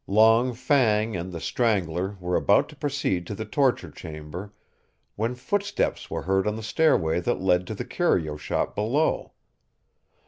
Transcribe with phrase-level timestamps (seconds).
[0.07, 4.51] Long Fang and the Strangler were about to proceed to the torture chamber
[5.15, 9.33] when footsteps were heard on the stairway that led to the curio shop below.